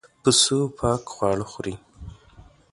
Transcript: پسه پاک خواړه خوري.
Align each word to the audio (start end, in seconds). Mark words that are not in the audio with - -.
پسه 0.23 0.57
پاک 0.77 1.03
خواړه 1.13 1.45
خوري. 1.51 1.75